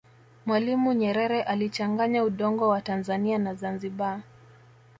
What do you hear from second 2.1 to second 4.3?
udongo wa tanzania na zanzibar